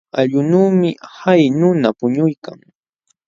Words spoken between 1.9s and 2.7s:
puñuykan.